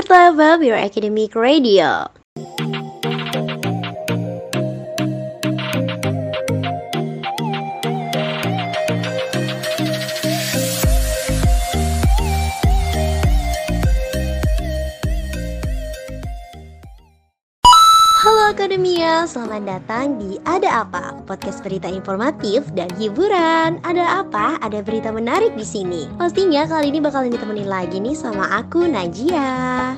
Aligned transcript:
Multiply 0.00 0.30
your 0.62 0.76
Academic 0.76 1.34
Radio. 1.34 2.08
Akademia, 18.50 19.30
selamat 19.30 19.62
datang 19.62 20.18
di 20.18 20.34
Ada 20.42 20.82
Apa, 20.82 21.22
podcast 21.22 21.62
berita 21.62 21.86
informatif 21.86 22.66
dan 22.74 22.90
hiburan. 22.98 23.78
Ada 23.86 24.26
apa? 24.26 24.58
Ada 24.58 24.82
berita 24.82 25.14
menarik 25.14 25.54
di 25.54 25.62
sini. 25.62 26.10
Pastinya 26.18 26.66
kali 26.66 26.90
ini 26.90 26.98
bakalan 26.98 27.30
ditemenin 27.30 27.70
lagi 27.70 28.02
nih 28.02 28.18
sama 28.18 28.50
aku 28.58 28.90
Najia. 28.90 29.94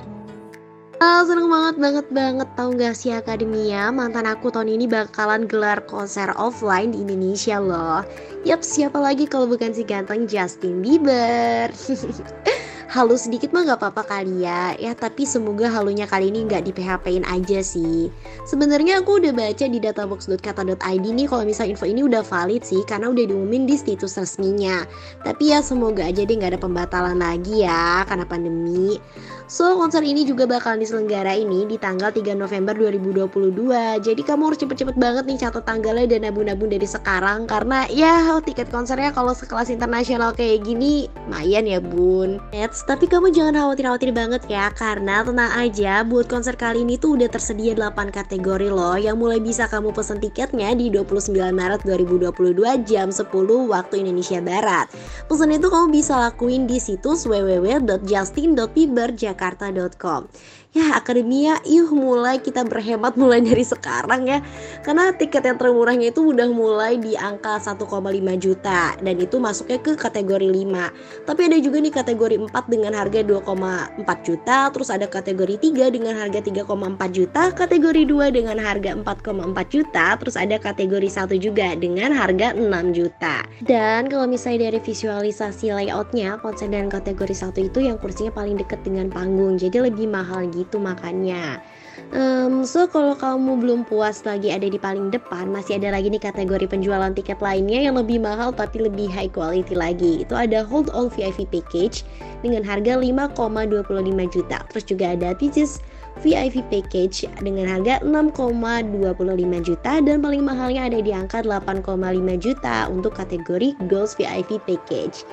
Ah, 1.01 1.25
seneng 1.25 1.48
banget 1.48 1.77
banget 1.80 2.06
banget 2.12 2.48
tau 2.52 2.77
gak 2.77 2.95
sih 2.95 3.16
Akademia 3.16 3.88
Mantan 3.88 4.28
aku 4.28 4.53
tahun 4.53 4.70
ini 4.70 4.84
bakalan 4.84 5.48
gelar 5.48 5.83
konser 5.89 6.30
offline 6.37 6.92
di 6.95 7.03
Indonesia 7.03 7.59
loh 7.59 8.06
Yap 8.47 8.62
siapa 8.62 9.03
lagi 9.03 9.27
kalau 9.27 9.50
bukan 9.50 9.75
si 9.75 9.83
ganteng 9.83 10.30
Justin 10.30 10.78
Bieber 10.78 11.75
halu 12.92 13.16
sedikit 13.16 13.56
mah 13.56 13.64
gak 13.64 13.80
apa-apa 13.80 14.05
kali 14.05 14.45
ya. 14.45 14.77
Ya 14.77 14.92
tapi 14.92 15.24
semoga 15.24 15.73
halunya 15.73 16.05
kali 16.05 16.28
ini 16.28 16.45
nggak 16.45 16.69
di 16.69 16.73
PHP-in 16.77 17.24
aja 17.24 17.64
sih. 17.64 18.12
Sebenarnya 18.45 19.00
aku 19.00 19.16
udah 19.16 19.33
baca 19.33 19.64
di 19.64 19.80
databox.kata.id 19.80 21.06
nih 21.09 21.24
kalau 21.24 21.48
misal 21.48 21.73
info 21.73 21.88
ini 21.88 22.05
udah 22.05 22.20
valid 22.20 22.60
sih 22.60 22.84
karena 22.84 23.09
udah 23.09 23.24
diumumin 23.24 23.64
di 23.64 23.80
situs 23.80 24.20
resminya. 24.20 24.84
Tapi 25.24 25.56
ya 25.56 25.64
semoga 25.64 26.05
aja 26.05 26.20
deh 26.20 26.36
nggak 26.36 26.52
ada 26.52 26.60
pembatalan 26.60 27.16
lagi 27.16 27.64
ya 27.64 28.05
karena 28.05 28.28
pandemi 28.28 29.00
So, 29.52 29.77
konser 29.77 30.01
ini 30.01 30.24
juga 30.24 30.48
bakal 30.48 30.80
diselenggara 30.80 31.37
ini 31.37 31.69
di 31.69 31.77
tanggal 31.77 32.08
3 32.08 32.41
November 32.41 32.72
2022. 32.72 34.00
Jadi 34.00 34.25
kamu 34.25 34.48
harus 34.48 34.56
cepet-cepet 34.56 34.97
banget 34.97 35.28
nih 35.28 35.45
catat 35.45 35.69
tanggalnya 35.69 36.08
dan 36.08 36.25
nabung-nabung 36.25 36.72
dari 36.72 36.89
sekarang 36.89 37.45
karena 37.45 37.84
ya 37.92 38.41
tiket 38.41 38.73
konsernya 38.73 39.12
kalau 39.12 39.36
sekelas 39.36 39.69
internasional 39.69 40.33
kayak 40.33 40.64
gini 40.64 41.05
lumayan 41.28 41.69
ya 41.69 41.84
bun. 41.84 42.41
Eits, 42.56 42.80
tapi 42.89 43.05
kamu 43.05 43.28
jangan 43.28 43.61
khawatir-khawatir 43.61 44.17
banget 44.17 44.41
ya 44.48 44.73
karena 44.73 45.20
tenang 45.20 45.53
aja 45.53 46.00
buat 46.00 46.33
konser 46.33 46.56
kali 46.56 46.89
ini 46.89 46.97
tuh 46.97 47.20
udah 47.20 47.28
tersedia 47.28 47.77
8 47.77 48.08
kategori 48.08 48.73
loh 48.73 48.97
yang 48.97 49.20
mulai 49.20 49.36
bisa 49.36 49.69
kamu 49.69 49.92
pesen 49.92 50.17
tiketnya 50.17 50.73
di 50.73 50.89
29 50.89 51.28
Maret 51.53 51.84
2022 51.84 52.89
jam 52.89 53.12
10 53.12 53.28
waktu 53.69 54.00
Indonesia 54.00 54.41
Barat. 54.41 54.89
Pesan 55.28 55.53
itu 55.53 55.69
kamu 55.69 55.92
bisa 55.92 56.17
lakuin 56.17 56.64
di 56.64 56.80
situs 56.80 57.28
www.justin.bieber.jakarta 57.28 59.42
jakarta.com 59.43 60.31
ya 60.73 60.97
akademia 60.97 61.61
yuk 61.69 61.93
mulai. 61.93 62.41
Kita 62.41 62.65
berhemat 62.65 63.15
mulai 63.21 63.45
dari 63.45 63.62
sekarang 63.62 64.29
ya. 64.29 64.41
Karena 64.83 65.12
tiket 65.12 65.45
yang 65.45 65.59
termurahnya 65.61 66.11
itu 66.11 66.33
udah 66.33 66.48
mulai 66.48 66.97
di 66.98 67.15
angka 67.15 67.61
1,5 67.61 67.85
juta. 68.41 68.97
Dan 68.98 69.20
itu 69.20 69.37
masuknya 69.39 69.79
ke 69.81 69.95
kategori 69.95 70.48
5 70.48 71.29
tapi 71.29 71.47
ada 71.47 71.59
juga 71.61 71.79
nih 71.79 71.95
kategori 71.95 72.37
4 72.48 72.73
dengan 72.73 72.93
harga 72.97 73.20
2,4 73.23 74.27
juta. 74.27 74.59
Terus 74.73 74.89
ada 74.89 75.07
kategori 75.07 75.57
3 75.61 75.93
dengan 75.93 76.15
harga 76.17 76.41
3,4 76.41 77.11
juta. 77.13 77.43
Kategori 77.53 78.03
2 78.09 78.33
dengan 78.33 78.57
harga 78.59 78.91
4,4 78.97 79.69
juta. 79.69 80.07
Terus 80.19 80.37
ada 80.41 80.57
kategori 80.57 81.09
1 81.09 81.37
juga 81.37 81.77
dengan 81.77 82.11
harga 82.17 82.57
6 82.57 82.97
juta. 82.97 83.45
Dan 83.63 84.09
kalau 84.09 84.27
misalnya 84.27 84.73
dari 84.73 84.81
visualisasi 84.83 85.70
layoutnya 85.70 86.41
konsen 86.41 86.73
dan 86.73 86.89
kategori 86.89 87.37
1 87.37 87.69
itu 87.69 87.79
yang 87.85 88.01
kursinya 88.01 88.33
paling 88.33 88.57
deket 88.57 88.81
dengan 88.83 89.13
panggung 89.23 89.55
jadi 89.55 89.87
lebih 89.87 90.11
mahal 90.11 90.51
gitu 90.51 90.83
makannya. 90.83 91.62
Um, 92.11 92.67
So 92.67 92.91
kalau 92.91 93.15
kamu 93.15 93.62
belum 93.62 93.81
puas 93.87 94.27
lagi 94.27 94.48
ada 94.48 94.64
di 94.64 94.81
paling 94.81 95.12
depan 95.12 95.52
Masih 95.52 95.77
ada 95.77 95.92
lagi 95.92 96.08
nih 96.08 96.24
kategori 96.24 96.67
penjualan 96.67 97.13
tiket 97.13 97.39
lainnya 97.39 97.85
yang 97.85 97.95
lebih 98.01 98.19
mahal 98.19 98.51
tapi 98.51 98.83
lebih 98.83 99.07
high 99.07 99.30
quality 99.30 99.79
lagi. 99.79 100.27
Itu 100.27 100.35
ada 100.35 100.67
Hold 100.67 100.91
All 100.91 101.07
VIP 101.07 101.46
Package 101.55 102.02
dengan 102.42 102.67
harga 102.67 102.98
5,25 102.98 104.35
juta. 104.35 104.58
Terus 104.73 104.85
juga 104.89 105.14
ada 105.14 105.30
Peaches 105.39 105.79
VIP 106.20 106.61
package 106.69 107.25
dengan 107.41 107.64
harga 107.64 108.05
6,25 108.05 109.64
juta 109.64 109.92
dan 110.05 110.20
paling 110.20 110.45
mahalnya 110.45 110.92
ada 110.92 110.98
di 111.01 111.08
angka 111.08 111.41
8,5 111.41 111.89
juta 112.36 112.86
untuk 112.92 113.17
kategori 113.17 113.73
Goals 113.89 114.13
VIP 114.20 114.61
package. 114.69 115.25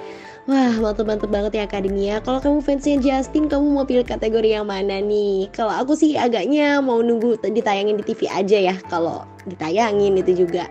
Wah, 0.50 0.74
mantep-mantep 0.82 1.30
banget 1.30 1.62
ya 1.62 1.64
Akademia. 1.70 2.26
Kalau 2.26 2.42
kamu 2.42 2.66
fansnya 2.66 2.98
Justin, 2.98 3.46
kamu 3.46 3.70
mau 3.70 3.86
pilih 3.86 4.02
kategori 4.02 4.58
yang 4.58 4.66
mana 4.66 4.98
nih? 4.98 5.46
Kalau 5.54 5.70
aku 5.70 5.94
sih 5.94 6.18
agaknya 6.18 6.82
mau 6.82 7.06
nunggu 7.06 7.38
ditayangin 7.46 8.02
di 8.02 8.04
TV 8.10 8.26
aja 8.26 8.58
ya. 8.58 8.76
Kalau 8.90 9.30
ditayangin 9.48 10.20
itu 10.20 10.48
juga. 10.48 10.68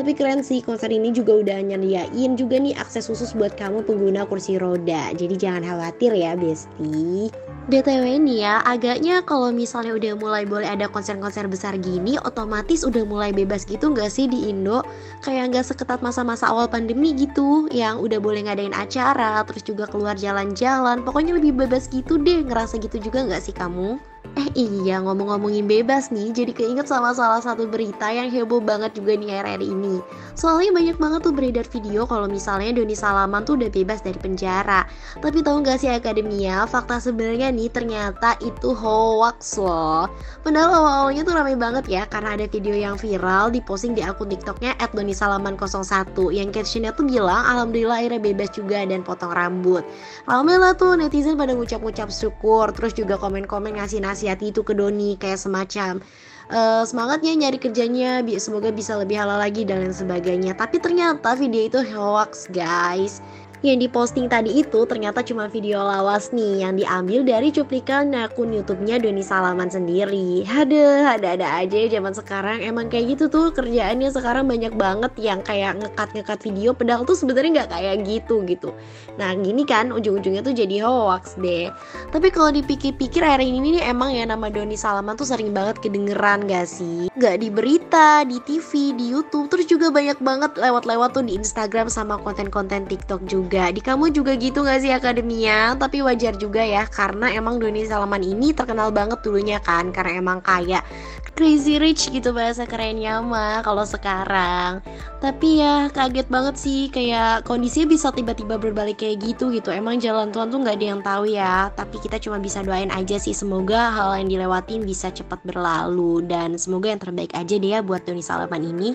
Tapi 0.00 0.16
keren 0.16 0.40
sih 0.40 0.64
konser 0.64 0.88
ini 0.88 1.12
juga 1.12 1.36
udah 1.36 1.60
nyediain 1.60 2.32
juga 2.32 2.56
nih 2.56 2.72
akses 2.76 3.08
khusus 3.08 3.36
buat 3.36 3.52
kamu 3.52 3.84
pengguna 3.84 4.24
kursi 4.24 4.56
roda. 4.56 5.12
Jadi 5.12 5.36
jangan 5.36 5.60
khawatir 5.64 6.16
ya, 6.16 6.32
Besti. 6.36 7.28
BTW 7.70 8.18
nih 8.26 8.38
ya, 8.42 8.64
agaknya 8.66 9.22
kalau 9.22 9.54
misalnya 9.54 9.94
udah 9.94 10.12
mulai 10.18 10.42
boleh 10.42 10.66
ada 10.66 10.90
konser-konser 10.90 11.46
besar 11.46 11.78
gini, 11.78 12.18
otomatis 12.18 12.82
udah 12.82 13.06
mulai 13.06 13.30
bebas 13.30 13.62
gitu 13.62 13.94
nggak 13.94 14.10
sih 14.10 14.26
di 14.26 14.50
Indo? 14.50 14.82
Kayak 15.22 15.54
nggak 15.54 15.66
seketat 15.70 16.02
masa-masa 16.02 16.50
awal 16.50 16.66
pandemi 16.66 17.14
gitu, 17.14 17.70
yang 17.70 18.02
udah 18.02 18.18
boleh 18.18 18.42
ngadain 18.42 18.74
acara, 18.74 19.44
terus 19.46 19.62
juga 19.62 19.86
keluar 19.86 20.18
jalan-jalan, 20.18 21.06
pokoknya 21.06 21.38
lebih 21.38 21.54
bebas 21.54 21.86
gitu 21.92 22.18
deh, 22.18 22.42
ngerasa 22.42 22.80
gitu 22.82 22.98
juga 22.98 23.22
nggak 23.22 23.42
sih 23.44 23.54
kamu? 23.54 24.09
Eh 24.30 24.46
iya 24.54 25.02
ngomong-ngomongin 25.02 25.66
bebas 25.66 26.14
nih 26.14 26.30
Jadi 26.30 26.52
keinget 26.54 26.86
sama 26.86 27.10
salah 27.10 27.42
satu 27.42 27.66
berita 27.66 28.14
yang 28.14 28.30
heboh 28.30 28.62
banget 28.62 28.94
juga 28.94 29.18
nih 29.18 29.36
akhir-akhir 29.36 29.62
ini. 29.66 29.96
Soalnya 30.38 30.70
banyak 30.70 30.96
banget 31.02 31.20
tuh 31.26 31.34
beredar 31.34 31.66
video 31.66 32.06
kalau 32.06 32.30
misalnya 32.30 32.72
Doni 32.72 32.94
Salaman 32.94 33.42
tuh 33.42 33.58
udah 33.58 33.68
bebas 33.68 34.00
dari 34.00 34.16
penjara. 34.16 34.86
Tapi 35.18 35.42
tahu 35.42 35.66
gak 35.66 35.82
sih 35.82 35.90
Akademia 35.90 36.64
Fakta 36.64 37.02
sebenarnya 37.02 37.50
nih 37.50 37.68
ternyata 37.74 38.38
itu 38.40 38.70
hoax 38.72 39.58
loh. 39.58 40.06
Padahal 40.40 40.72
awal-awalnya 40.72 41.22
tuh 41.26 41.34
ramai 41.36 41.52
banget 41.58 41.84
ya 41.90 42.02
Karena 42.08 42.32
ada 42.32 42.48
video 42.48 42.72
yang 42.72 42.96
viral 42.96 43.52
diposting 43.52 43.92
di 43.92 44.00
akun 44.00 44.32
tiktoknya 44.32 44.72
at 44.80 44.88
Doni 44.96 45.12
Salaman 45.12 45.60
01 45.60 46.16
Yang 46.32 46.48
captionnya 46.56 46.96
tuh 46.96 47.04
bilang 47.04 47.44
Alhamdulillah 47.44 48.00
akhirnya 48.00 48.22
bebas 48.22 48.48
juga 48.54 48.86
dan 48.86 49.04
potong 49.04 49.34
rambut. 49.34 49.84
Ramai 50.24 50.56
lah 50.56 50.72
tuh 50.78 50.96
netizen 50.96 51.36
pada 51.36 51.52
ngucap-ngucap 51.52 52.08
syukur 52.08 52.72
Terus 52.72 52.96
juga 52.96 53.20
komen-komen 53.20 53.76
ngasih 53.76 54.00
nasi 54.10 54.26
nasihati 54.26 54.50
itu 54.50 54.66
ke 54.66 54.74
Doni 54.74 55.14
kayak 55.14 55.38
semacam 55.38 56.02
uh, 56.50 56.82
semangatnya 56.82 57.32
nyari 57.38 57.58
kerjanya 57.62 58.26
semoga 58.42 58.74
bisa 58.74 58.98
lebih 58.98 59.22
halal 59.22 59.38
lagi 59.38 59.62
dan 59.62 59.86
lain 59.86 59.94
sebagainya. 59.94 60.58
Tapi 60.58 60.82
ternyata 60.82 61.38
video 61.38 61.62
itu 61.70 61.78
hoax 61.94 62.50
guys 62.50 63.22
yang 63.60 63.76
diposting 63.76 64.24
tadi 64.24 64.64
itu 64.64 64.88
ternyata 64.88 65.20
cuma 65.20 65.44
video 65.44 65.84
lawas 65.84 66.32
nih 66.32 66.64
yang 66.64 66.80
diambil 66.80 67.20
dari 67.20 67.52
cuplikan 67.52 68.08
akun 68.16 68.56
YouTube-nya 68.56 68.96
Doni 68.96 69.20
Salaman 69.20 69.68
sendiri. 69.68 70.48
Ada, 70.48 71.20
ada-ada 71.20 71.60
aja 71.60 71.76
ya 71.84 72.00
zaman 72.00 72.16
sekarang 72.16 72.64
emang 72.64 72.88
kayak 72.88 73.16
gitu 73.16 73.28
tuh 73.28 73.52
kerjaannya 73.52 74.08
sekarang 74.16 74.48
banyak 74.48 74.72
banget 74.80 75.12
yang 75.20 75.44
kayak 75.44 75.76
ngekat-ngekat 75.76 76.40
video 76.40 76.72
pedang 76.72 77.04
tuh 77.04 77.12
sebenarnya 77.12 77.60
nggak 77.60 77.70
kayak 77.76 77.96
gitu 78.08 78.40
gitu. 78.48 78.72
Nah 79.20 79.36
gini 79.36 79.68
kan 79.68 79.92
ujung-ujungnya 79.92 80.40
tuh 80.40 80.56
jadi 80.56 80.80
hoax 80.80 81.36
deh. 81.36 81.68
Tapi 82.16 82.32
kalau 82.32 82.56
dipikir-pikir 82.56 83.20
akhir 83.20 83.44
ini 83.44 83.76
nih 83.76 83.92
emang 83.92 84.16
ya 84.16 84.24
nama 84.24 84.48
Doni 84.48 84.80
Salaman 84.80 85.20
tuh 85.20 85.28
sering 85.28 85.52
banget 85.52 85.84
kedengeran 85.84 86.48
gak 86.48 86.64
sih? 86.64 87.12
Gak 87.20 87.44
di 87.44 87.52
berita, 87.52 88.24
di 88.24 88.40
TV, 88.48 88.96
di 88.96 89.12
YouTube, 89.12 89.52
terus 89.52 89.68
juga 89.68 89.92
banyak 89.92 90.16
banget 90.24 90.56
lewat-lewat 90.56 91.12
tuh 91.12 91.28
di 91.28 91.36
Instagram 91.36 91.92
sama 91.92 92.16
konten-konten 92.16 92.88
TikTok 92.88 93.20
juga 93.28 93.49
juga. 93.50 93.74
Di 93.74 93.82
kamu 93.82 94.14
juga 94.14 94.38
gitu 94.38 94.62
gak 94.62 94.78
sih 94.78 94.94
akademia? 94.94 95.74
Tapi 95.74 96.06
wajar 96.06 96.38
juga 96.38 96.62
ya 96.62 96.86
Karena 96.86 97.34
emang 97.34 97.58
Doni 97.58 97.82
Salaman 97.82 98.22
ini 98.22 98.54
terkenal 98.54 98.94
banget 98.94 99.18
dulunya 99.26 99.58
kan 99.58 99.90
Karena 99.90 100.22
emang 100.22 100.38
kayak 100.38 100.86
crazy 101.34 101.80
rich 101.82 102.12
gitu 102.14 102.30
bahasa 102.30 102.62
kerennya 102.68 103.18
mah 103.18 103.66
kalau 103.66 103.82
sekarang. 103.82 104.78
Tapi 105.18 105.58
ya 105.58 105.90
kaget 105.90 106.30
banget 106.30 106.54
sih 106.62 106.86
Kayak 106.94 107.42
kondisinya 107.42 107.90
bisa 107.90 108.14
tiba-tiba 108.14 108.54
berbalik 108.54 109.02
kayak 109.02 109.18
gitu 109.18 109.50
gitu. 109.50 109.74
Emang 109.74 109.98
jalan 109.98 110.30
Tuhan 110.30 110.54
tuh 110.54 110.62
gak 110.62 110.78
ada 110.78 110.86
yang 110.86 111.02
tahu 111.02 111.24
ya. 111.26 111.74
Tapi 111.74 111.98
kita 111.98 112.22
cuma 112.22 112.38
bisa 112.38 112.62
doain 112.62 112.94
aja 112.94 113.18
sih 113.18 113.34
Semoga 113.34 113.90
hal 113.90 114.22
yang 114.22 114.30
dilewatin 114.30 114.86
bisa 114.86 115.10
cepat 115.10 115.42
berlalu. 115.42 116.22
Dan 116.22 116.54
semoga 116.54 116.94
yang 116.94 117.02
terbaik 117.02 117.34
aja 117.34 117.58
deh 117.58 117.70
ya 117.74 117.82
buat 117.82 118.06
Doni 118.06 118.22
Salaman 118.22 118.62
ini 118.62 118.94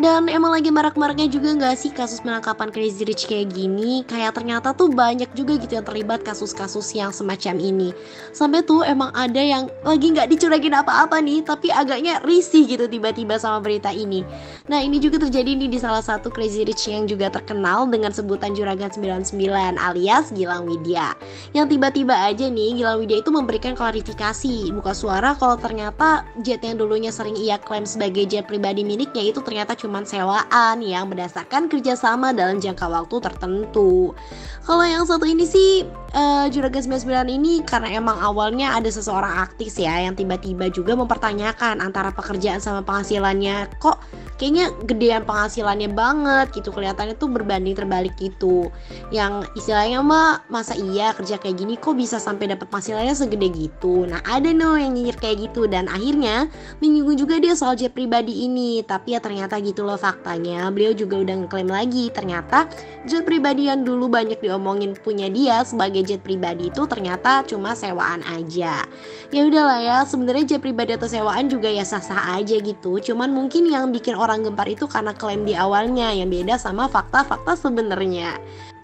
Dan 0.00 0.32
emang 0.32 0.56
lagi 0.56 0.72
marak-maraknya 0.72 1.28
juga 1.28 1.52
nggak 1.52 1.76
sih 1.76 1.92
kasus 1.92 2.24
penangkapan 2.24 2.72
Crazy 2.72 3.04
Rich 3.04 3.28
kayak 3.28 3.52
gini? 3.52 4.00
Kayak 4.08 4.32
ternyata 4.32 4.72
tuh 4.72 4.88
banyak 4.88 5.28
juga 5.36 5.60
gitu 5.60 5.76
yang 5.76 5.84
terlibat 5.84 6.24
kasus-kasus 6.24 6.96
yang 6.96 7.12
semacam 7.12 7.60
ini. 7.60 7.92
Sampai 8.32 8.64
tuh 8.64 8.80
emang 8.80 9.12
ada 9.12 9.36
yang 9.36 9.68
lagi 9.84 10.08
nggak 10.08 10.32
dicuragin 10.32 10.72
apa-apa 10.72 11.20
nih 11.20 11.44
Tapi 11.44 11.68
agaknya 11.68 12.16
risih 12.24 12.64
gitu 12.64 12.88
tiba-tiba 12.88 13.36
sama 13.36 13.60
berita 13.60 13.92
ini. 13.92 14.24
Nah 14.72 14.80
ini 14.80 15.04
juga 15.04 15.20
terjadi 15.20 15.52
nih 15.52 15.68
di 15.68 15.76
salah 15.76 16.00
satu 16.00 16.32
Crazy 16.32 16.64
Rich 16.64 16.88
yang 16.88 17.04
juga 17.04 17.28
terkenal 17.28 17.84
dengan 17.84 18.08
sebutan 18.08 18.56
Juragan 18.56 18.88
99 18.88 19.36
alias 19.76 20.32
Gilang 20.32 20.64
Widya. 20.64 21.12
Yang 21.52 21.76
tiba-tiba 21.76 22.16
aja 22.24 22.48
nih 22.48 22.80
Gilang 22.80 23.04
Widya 23.04 23.20
itu 23.20 23.28
memberikan 23.28 23.76
klarifikasi 23.76 24.72
Buka 24.72 24.96
suara 24.96 25.36
kalau 25.36 25.60
ternyata 25.60 26.24
jet 26.40 26.64
yang 26.64 26.80
dulunya 26.80 27.12
sering 27.12 27.36
ia 27.36 27.60
klaim 27.60 27.84
sebagai 27.84 28.24
jet 28.24 28.48
pribadi 28.48 28.80
miliknya 28.80 29.28
itu 29.28 29.44
ternyata 29.44 29.76
cuma 29.76 29.89
cuman 29.90 30.06
sewaan 30.06 30.86
yang 30.86 31.10
berdasarkan 31.10 31.66
kerjasama 31.66 32.30
dalam 32.30 32.62
jangka 32.62 32.86
waktu 32.86 33.18
tertentu. 33.26 34.14
Kalau 34.62 34.86
yang 34.86 35.02
satu 35.02 35.26
ini 35.26 35.42
sih 35.42 35.82
uh, 36.14 36.46
Juragan 36.50 36.82
99 36.82 37.36
ini 37.36 37.62
karena 37.62 37.94
emang 37.94 38.18
awalnya 38.18 38.74
ada 38.74 38.90
seseorang 38.90 39.42
aktif 39.46 39.78
ya 39.78 40.06
yang 40.06 40.14
tiba-tiba 40.18 40.70
juga 40.70 40.94
mempertanyakan 40.98 41.78
antara 41.82 42.10
pekerjaan 42.14 42.58
sama 42.58 42.82
penghasilannya. 42.82 43.70
Kok 43.78 43.96
kayaknya 44.40 44.72
gedean 44.88 45.22
penghasilannya 45.28 45.92
banget 45.92 46.46
gitu 46.56 46.72
kelihatannya 46.72 47.14
tuh 47.16 47.30
berbanding 47.30 47.76
terbalik 47.76 48.14
gitu. 48.18 48.72
Yang 49.14 49.50
istilahnya 49.54 50.00
mah 50.00 50.44
masa 50.48 50.74
iya 50.74 51.12
kerja 51.14 51.36
kayak 51.36 51.56
gini 51.60 51.74
kok 51.76 51.94
bisa 51.94 52.16
sampai 52.16 52.50
dapat 52.50 52.66
penghasilannya 52.72 53.14
segede 53.14 53.48
gitu? 53.52 54.08
Nah 54.08 54.24
ada 54.26 54.50
no 54.50 54.74
yang 54.80 54.96
nyinyir 54.96 55.16
kayak 55.20 55.50
gitu 55.50 55.68
dan 55.68 55.86
akhirnya 55.86 56.48
menyinggung 56.80 57.20
juga 57.20 57.38
dia 57.38 57.54
soal 57.54 57.76
jet 57.76 57.92
pribadi 57.92 58.48
ini. 58.48 58.82
Tapi 58.82 59.14
ya 59.14 59.20
ternyata 59.22 59.60
gitu 59.60 59.84
loh 59.84 60.00
faktanya. 60.00 60.72
Beliau 60.72 60.96
juga 60.96 61.20
udah 61.20 61.46
ngeklaim 61.46 61.70
lagi 61.70 62.08
ternyata 62.10 62.66
jet 63.06 63.22
pribadi 63.28 63.68
yang 63.68 63.84
dulu 63.84 64.08
banyak 64.08 64.40
diomongin 64.40 64.96
punya 64.96 65.28
dia 65.28 65.62
sebagai 65.62 65.99
jet 66.02 66.20
pribadi 66.24 66.72
itu 66.72 66.82
ternyata 66.88 67.44
cuma 67.44 67.76
sewaan 67.76 68.24
aja 68.24 68.84
ya 69.30 69.40
udahlah 69.44 69.80
ya 69.80 69.98
sebenarnya 70.04 70.56
jet 70.56 70.62
pribadi 70.62 70.96
atau 70.96 71.08
sewaan 71.08 71.48
juga 71.48 71.68
ya 71.70 71.84
sah-sah 71.86 72.40
aja 72.40 72.56
gitu 72.58 72.98
cuman 73.00 73.30
mungkin 73.32 73.68
yang 73.68 73.92
bikin 73.92 74.16
orang 74.16 74.42
gempar 74.42 74.66
itu 74.68 74.88
karena 74.88 75.12
klaim 75.14 75.44
di 75.44 75.52
awalnya 75.52 76.12
yang 76.14 76.30
beda 76.30 76.56
sama 76.56 76.86
fakta-fakta 76.86 77.58
sebenarnya. 77.58 78.38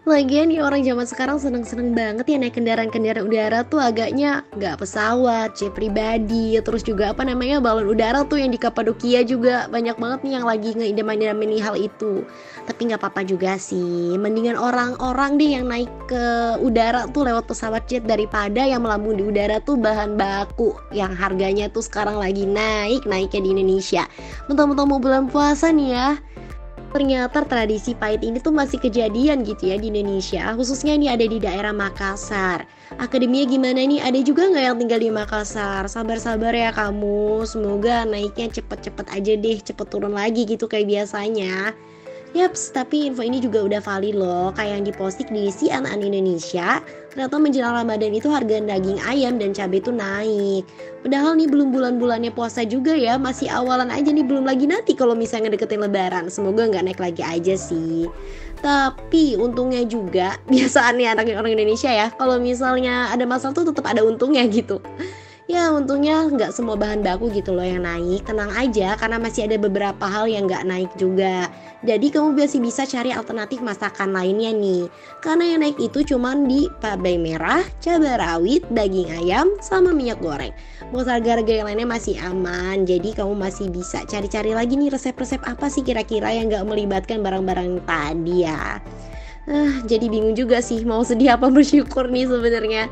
Lagian 0.07 0.55
nih 0.55 0.63
orang 0.63 0.87
zaman 0.87 1.03
sekarang 1.03 1.43
seneng-seneng 1.43 1.91
banget 1.91 2.31
ya 2.31 2.39
naik 2.39 2.55
kendaraan-kendaraan 2.55 3.27
udara 3.27 3.67
tuh 3.67 3.83
agaknya 3.83 4.47
nggak 4.55 4.79
pesawat, 4.79 5.59
jet 5.59 5.75
pribadi, 5.75 6.55
terus 6.63 6.87
juga 6.87 7.11
apa 7.11 7.27
namanya 7.27 7.59
balon 7.59 7.91
udara 7.91 8.23
tuh 8.23 8.39
yang 8.39 8.55
di 8.55 8.59
Kapadokia 8.63 9.27
juga 9.27 9.67
banyak 9.67 9.99
banget 9.99 10.21
nih 10.23 10.33
yang 10.39 10.47
lagi 10.47 10.79
ngeidaman-idamin 10.79 11.59
hal 11.59 11.75
itu. 11.75 12.23
Tapi 12.71 12.81
nggak 12.87 13.03
apa-apa 13.03 13.27
juga 13.27 13.59
sih, 13.59 14.15
mendingan 14.15 14.55
orang-orang 14.55 15.43
deh 15.43 15.59
yang 15.59 15.67
naik 15.67 15.91
ke 16.07 16.55
udara 16.63 17.11
tuh 17.11 17.27
lewat 17.27 17.51
pesawat 17.51 17.91
jet 17.91 18.07
daripada 18.07 18.63
yang 18.63 18.87
melambung 18.87 19.19
di 19.19 19.27
udara 19.27 19.59
tuh 19.59 19.75
bahan 19.75 20.15
baku 20.15 20.71
yang 20.95 21.19
harganya 21.19 21.67
tuh 21.67 21.83
sekarang 21.83 22.23
lagi 22.23 22.47
naik 22.47 23.03
naiknya 23.11 23.43
di 23.43 23.51
Indonesia. 23.59 24.07
Mentang-mentang 24.47 24.87
mau 24.87 25.03
bulan 25.03 25.27
puasa 25.27 25.75
nih 25.75 25.99
ya, 25.99 26.09
ternyata 26.97 27.45
tradisi 27.45 27.93
pahit 27.93 28.25
ini 28.25 28.41
tuh 28.41 28.57
masih 28.57 28.81
kejadian 28.81 29.45
gitu 29.45 29.69
ya 29.69 29.77
di 29.77 29.93
Indonesia. 29.93 30.57
Khususnya 30.57 30.97
ini 30.97 31.13
ada 31.13 31.29
di 31.29 31.37
daerah 31.37 31.77
Makassar. 31.77 32.65
Akademinya 32.97 33.45
gimana 33.45 33.85
nih? 33.85 34.01
Ada 34.01 34.25
juga 34.25 34.49
nggak 34.49 34.65
yang 34.65 34.77
tinggal 34.81 35.01
di 35.05 35.11
Makassar? 35.13 35.85
Sabar-sabar 35.93 36.57
ya 36.57 36.73
kamu. 36.73 37.45
Semoga 37.45 38.09
naiknya 38.09 38.49
cepet-cepet 38.49 39.13
aja 39.13 39.33
deh 39.37 39.59
cepet 39.61 39.87
turun 39.93 40.17
lagi 40.17 40.49
gitu 40.49 40.65
kayak 40.65 40.89
biasanya. 40.89 41.77
Yaps, 42.33 42.73
tapi 42.73 43.13
info 43.13 43.21
ini 43.21 43.45
juga 43.45 43.61
udah 43.61 43.85
valid 43.85 44.17
loh. 44.17 44.49
Kayak 44.57 44.81
yang 44.81 44.85
diposting 44.89 45.29
di 45.29 45.53
CNN 45.53 46.01
Indonesia 46.01 46.81
Ternyata 47.17 47.41
menjelang 47.41 47.73
Ramadan 47.81 48.13
itu 48.13 48.29
harga 48.29 48.61
daging 48.61 49.01
ayam 49.01 49.41
dan 49.41 49.57
cabai 49.57 49.81
itu 49.81 49.89
naik. 49.89 50.69
Padahal 51.01 51.33
nih 51.41 51.49
belum 51.49 51.73
bulan-bulannya 51.73 52.29
puasa 52.29 52.69
juga 52.69 52.93
ya 52.93 53.17
Masih 53.17 53.49
awalan 53.49 53.89
aja 53.89 54.13
nih, 54.13 54.21
belum 54.21 54.45
lagi 54.45 54.69
nanti 54.69 54.93
kalau 54.93 55.17
misalnya 55.17 55.49
deketin 55.49 55.81
lebaran. 55.81 56.29
Semoga 56.29 56.69
nggak 56.69 56.85
naik 56.85 57.01
lagi 57.01 57.25
aja 57.25 57.57
sih. 57.57 58.05
Tapi 58.61 59.33
untungnya 59.41 59.81
juga 59.89 60.37
biasaannya 60.53 61.17
anak 61.17 61.33
orang 61.41 61.57
Indonesia 61.57 61.89
ya 61.89 62.13
kalau 62.13 62.37
misalnya 62.37 63.09
ada 63.09 63.25
masalah 63.25 63.57
tuh 63.57 63.73
tetap 63.73 63.89
ada 63.89 64.05
untungnya 64.05 64.45
gitu 64.53 64.85
ya 65.47 65.71
untungnya 65.71 66.27
nggak 66.27 66.51
semua 66.51 66.75
bahan 66.75 67.07
baku 67.07 67.31
gitu 67.31 67.55
loh 67.55 67.63
yang 67.63 67.87
naik. 67.87 68.27
Tenang 68.27 68.51
aja 68.55 68.99
karena 68.99 69.19
masih 69.23 69.47
ada 69.47 69.57
beberapa 69.59 70.03
hal 70.07 70.27
yang 70.27 70.51
nggak 70.51 70.67
naik 70.67 70.91
juga. 70.99 71.47
Jadi 71.87 72.11
kamu 72.11 72.35
masih 72.35 72.59
bisa 72.59 72.83
cari 72.83 73.15
alternatif 73.15 73.63
masakan 73.63 74.11
lainnya 74.11 74.51
nih. 74.51 74.91
Karena 75.23 75.55
yang 75.55 75.61
naik 75.63 75.79
itu 75.79 76.03
cuman 76.03 76.51
di 76.51 76.67
cabai 76.83 77.15
merah 77.15 77.63
cabai 77.79 78.19
rawit 78.19 78.67
daging 78.75 79.11
ayam 79.23 79.55
sama 79.63 79.95
minyak 79.95 80.19
goreng. 80.19 80.51
Buat 80.91 81.07
harga-harga 81.07 81.63
yang 81.63 81.67
lainnya 81.71 81.89
masih 81.89 82.19
aman. 82.27 82.83
Jadi 82.83 83.15
kamu 83.15 83.39
masih 83.39 83.71
bisa 83.71 84.03
cari-cari 84.05 84.51
lagi 84.51 84.75
nih 84.75 84.91
resep-resep 84.91 85.41
apa 85.47 85.71
sih 85.71 85.87
kira-kira 85.87 86.35
yang 86.35 86.51
nggak 86.51 86.67
melibatkan 86.67 87.23
barang-barang 87.23 87.87
tadi 87.87 88.43
ya. 88.43 88.83
Ah, 89.47 89.79
jadi 89.87 90.11
bingung 90.11 90.35
juga 90.35 90.59
sih 90.59 90.83
mau 90.83 91.07
sedih 91.07 91.39
apa 91.39 91.47
bersyukur 91.55 92.11
nih 92.11 92.27
sebenarnya 92.27 92.91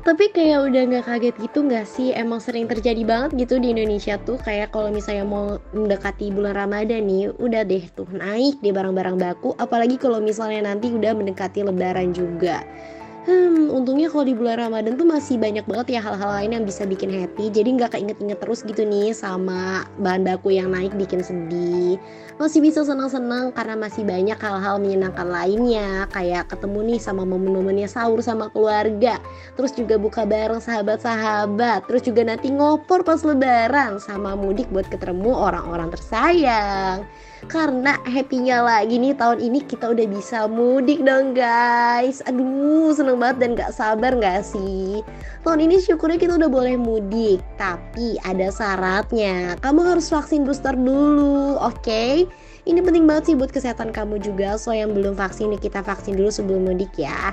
tapi 0.00 0.32
kayak 0.32 0.72
udah 0.72 0.82
nggak 0.88 1.04
kaget 1.06 1.36
gitu 1.44 1.58
nggak 1.66 1.86
sih? 1.86 2.08
Emang 2.16 2.40
sering 2.40 2.64
terjadi 2.64 3.04
banget 3.04 3.36
gitu 3.36 3.60
di 3.60 3.76
Indonesia 3.76 4.16
tuh. 4.16 4.40
Kayak 4.40 4.72
kalau 4.72 4.88
misalnya 4.88 5.24
mau 5.28 5.60
mendekati 5.76 6.32
bulan 6.32 6.56
Ramadan 6.56 7.04
nih 7.04 7.32
udah 7.36 7.62
deh 7.68 7.84
tuh 7.92 8.08
naik 8.12 8.58
deh 8.64 8.72
barang-barang 8.72 9.16
baku. 9.20 9.52
Apalagi 9.60 10.00
kalau 10.00 10.18
misalnya 10.18 10.72
nanti 10.72 10.88
udah 10.88 11.12
mendekati 11.12 11.60
lebaran 11.62 12.16
juga 12.16 12.64
Hmm, 13.20 13.68
untungnya 13.68 14.08
kalau 14.08 14.24
di 14.24 14.32
bulan 14.32 14.56
Ramadan 14.56 14.96
tuh 14.96 15.04
masih 15.04 15.36
banyak 15.36 15.68
banget 15.68 15.92
ya 15.92 16.00
hal-hal 16.00 16.40
lain 16.40 16.56
yang 16.56 16.64
bisa 16.64 16.88
bikin 16.88 17.12
happy. 17.12 17.52
Jadi 17.52 17.76
nggak 17.76 17.92
keinget-inget 17.92 18.40
terus 18.40 18.64
gitu 18.64 18.80
nih 18.80 19.12
sama 19.12 19.84
bahan 20.00 20.24
baku 20.24 20.56
yang 20.56 20.72
naik 20.72 20.96
bikin 20.96 21.20
sedih. 21.20 22.00
Masih 22.40 22.64
bisa 22.64 22.80
senang-senang 22.80 23.52
karena 23.52 23.76
masih 23.76 24.08
banyak 24.08 24.40
hal-hal 24.40 24.80
menyenangkan 24.80 25.28
lainnya. 25.28 26.08
Kayak 26.08 26.48
ketemu 26.48 26.96
nih 26.96 26.98
sama 27.04 27.28
momen-momennya 27.28 27.92
sahur 27.92 28.24
sama 28.24 28.48
keluarga. 28.48 29.20
Terus 29.52 29.76
juga 29.76 30.00
buka 30.00 30.24
bareng 30.24 30.64
sahabat-sahabat. 30.64 31.92
Terus 31.92 32.00
juga 32.00 32.24
nanti 32.24 32.48
ngopor 32.48 33.04
pas 33.04 33.20
lebaran 33.20 34.00
sama 34.00 34.32
mudik 34.32 34.72
buat 34.72 34.88
ketemu 34.88 35.28
orang-orang 35.28 35.92
tersayang 35.92 37.04
karena 37.48 37.96
happynya 38.04 38.60
lagi 38.60 39.00
nih 39.00 39.16
tahun 39.16 39.40
ini 39.40 39.64
kita 39.64 39.88
udah 39.94 40.06
bisa 40.10 40.44
mudik 40.50 41.00
dong 41.00 41.32
guys. 41.32 42.20
Aduh 42.28 42.92
seneng 42.92 43.16
banget 43.16 43.36
dan 43.40 43.50
gak 43.56 43.72
sabar 43.72 44.12
gak 44.18 44.44
sih? 44.44 45.00
Tahun 45.40 45.60
ini 45.62 45.80
syukurnya 45.80 46.20
kita 46.20 46.36
udah 46.36 46.50
boleh 46.52 46.76
mudik 46.76 47.40
tapi 47.56 48.20
ada 48.26 48.52
syaratnya. 48.52 49.56
Kamu 49.64 49.80
harus 49.86 50.12
vaksin 50.12 50.44
booster 50.44 50.76
dulu 50.76 51.56
oke? 51.56 51.80
Okay? 51.80 52.28
ini 52.68 52.80
penting 52.84 53.08
banget 53.08 53.32
sih 53.32 53.36
buat 53.38 53.48
kesehatan 53.48 53.90
kamu 53.94 54.20
juga 54.20 54.60
so 54.60 54.74
yang 54.74 54.92
belum 54.92 55.16
vaksin 55.16 55.56
nih 55.56 55.60
kita 55.60 55.80
vaksin 55.80 56.18
dulu 56.18 56.28
sebelum 56.28 56.68
mudik 56.68 56.92
ya 56.94 57.32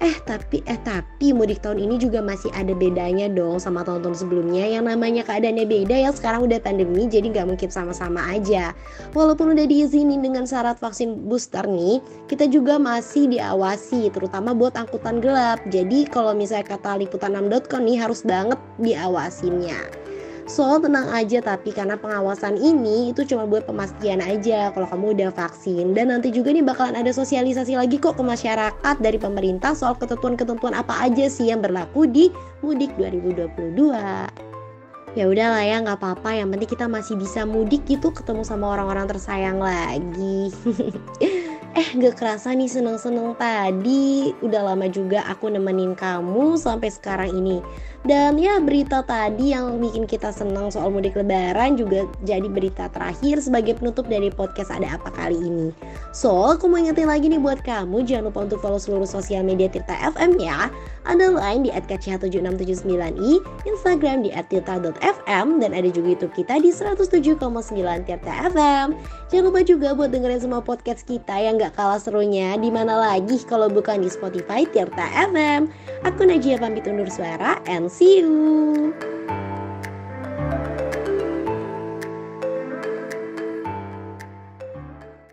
Eh 0.00 0.16
tapi 0.24 0.64
eh 0.64 0.80
tapi 0.80 1.36
mudik 1.36 1.60
tahun 1.60 1.76
ini 1.76 2.00
juga 2.00 2.24
masih 2.24 2.48
ada 2.56 2.72
bedanya 2.72 3.28
dong 3.28 3.60
sama 3.60 3.84
tahun-tahun 3.84 4.24
sebelumnya 4.24 4.64
yang 4.64 4.88
namanya 4.88 5.20
keadaannya 5.28 5.68
beda 5.68 5.92
ya 5.92 6.08
sekarang 6.08 6.48
udah 6.48 6.56
pandemi 6.56 7.04
jadi 7.04 7.28
nggak 7.28 7.44
mungkin 7.44 7.68
sama-sama 7.68 8.24
aja. 8.32 8.72
Walaupun 9.12 9.52
udah 9.52 9.68
diizinin 9.68 10.24
dengan 10.24 10.48
syarat 10.48 10.80
vaksin 10.80 11.28
booster 11.28 11.68
nih, 11.68 12.00
kita 12.32 12.48
juga 12.48 12.80
masih 12.80 13.28
diawasi 13.28 14.08
terutama 14.08 14.56
buat 14.56 14.72
angkutan 14.72 15.20
gelap. 15.20 15.60
Jadi 15.68 16.08
kalau 16.08 16.32
misalnya 16.32 16.80
kata 16.80 16.96
liputan6.com 17.04 17.84
nih 17.84 18.00
harus 18.00 18.24
banget 18.24 18.56
diawasinnya. 18.80 20.09
So 20.50 20.82
tenang 20.82 21.06
aja 21.14 21.38
tapi 21.38 21.70
karena 21.70 21.94
pengawasan 21.94 22.58
ini 22.58 23.14
itu 23.14 23.22
cuma 23.22 23.46
buat 23.46 23.70
pemastian 23.70 24.18
aja 24.18 24.74
kalau 24.74 24.82
kamu 24.90 25.14
udah 25.14 25.30
vaksin. 25.30 25.94
Dan 25.94 26.10
nanti 26.10 26.34
juga 26.34 26.50
nih 26.50 26.66
bakalan 26.66 26.98
ada 26.98 27.14
sosialisasi 27.14 27.78
lagi 27.78 28.02
kok 28.02 28.18
ke 28.18 28.24
masyarakat 28.26 28.96
dari 28.98 29.14
pemerintah 29.14 29.78
soal 29.78 29.94
ketentuan-ketentuan 29.94 30.74
apa 30.74 31.06
aja 31.06 31.30
sih 31.30 31.54
yang 31.54 31.62
berlaku 31.62 32.10
di 32.10 32.34
mudik 32.66 32.90
2022 32.98 34.50
ya 35.18 35.26
udahlah 35.26 35.62
ya 35.62 35.86
nggak 35.86 36.02
apa-apa. 36.02 36.42
Yang 36.42 36.48
penting 36.58 36.70
kita 36.74 36.86
masih 36.90 37.14
bisa 37.14 37.46
mudik 37.46 37.86
gitu 37.86 38.10
ketemu 38.10 38.42
sama 38.42 38.74
orang-orang 38.74 39.06
tersayang 39.06 39.62
lagi. 39.62 40.50
Eh 41.70 41.86
gak 42.02 42.18
kerasa 42.18 42.50
nih 42.50 42.66
seneng-seneng 42.66 43.38
tadi. 43.38 44.34
Udah 44.42 44.74
lama 44.74 44.90
juga 44.90 45.22
aku 45.30 45.54
nemenin 45.54 45.94
kamu 45.94 46.58
sampai 46.58 46.90
sekarang 46.90 47.30
ini 47.30 47.62
Dan 48.00 48.40
ya 48.40 48.56
berita 48.64 49.04
tadi 49.04 49.52
yang 49.52 49.76
bikin 49.76 50.08
kita 50.08 50.32
senang 50.32 50.72
soal 50.72 50.88
mudik 50.88 51.12
lebaran 51.20 51.76
juga 51.76 52.08
jadi 52.24 52.48
berita 52.48 52.88
terakhir 52.88 53.44
sebagai 53.44 53.76
penutup 53.76 54.08
dari 54.08 54.32
podcast 54.32 54.72
Ada 54.72 54.96
Apa 54.96 55.12
kali 55.12 55.36
ini. 55.36 55.68
So, 56.16 56.56
aku 56.56 56.64
mau 56.64 56.80
ingetin 56.80 57.12
lagi 57.12 57.28
nih 57.28 57.36
buat 57.36 57.60
kamu 57.60 58.08
jangan 58.08 58.32
lupa 58.32 58.48
untuk 58.48 58.64
follow 58.64 58.80
seluruh 58.80 59.04
sosial 59.04 59.44
media 59.44 59.68
Tirta 59.68 59.92
FM 60.16 60.40
ya. 60.40 60.72
Ada 61.04 61.28
line 61.28 61.68
di 61.68 61.70
@kch7679i, 61.76 63.36
Instagram 63.68 64.24
di 64.24 64.32
@tirta.fm 64.32 65.46
dan 65.60 65.70
ada 65.76 65.88
juga 65.92 66.16
YouTube 66.16 66.32
kita 66.32 66.56
di 66.56 66.72
107,9 66.72 67.36
Tirta 68.08 68.32
FM. 68.48 68.96
Jangan 69.28 69.44
lupa 69.44 69.60
juga 69.60 69.92
buat 69.92 70.08
dengerin 70.08 70.40
semua 70.40 70.64
podcast 70.64 71.04
kita 71.04 71.36
yang 71.36 71.60
gak 71.60 71.76
kalah 71.76 72.00
serunya 72.00 72.56
di 72.56 72.72
mana 72.72 72.96
lagi 72.96 73.36
kalau 73.44 73.68
bukan 73.68 74.00
di 74.00 74.08
Spotify 74.08 74.64
Tirta 74.64 75.04
FM. 75.28 75.68
Aku 76.08 76.24
Najia 76.24 76.56
pamit 76.56 76.88
undur 76.88 77.12
suara 77.12 77.60
and 77.68 77.89
see 77.90 78.20
you. 78.20 79.19